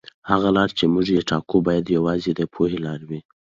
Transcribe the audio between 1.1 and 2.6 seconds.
یې ټاکو باید یوازې د